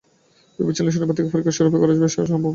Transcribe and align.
ভেবেছিলাম, 0.57 0.91
শনিবার 0.95 1.17
থেকে 1.19 1.29
পরীক্ষা 1.33 1.53
শুরু 1.57 1.67
করা 1.83 1.93
যাবে, 1.97 2.09
সেটাও 2.13 2.27
সম্ভব 2.31 2.35
হচ্ছে 2.35 2.39
না। 2.41 2.49